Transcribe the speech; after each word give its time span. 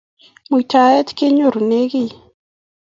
Muitaet 0.49 1.07
kenyerune 1.17 1.79
kiy. 1.91 2.09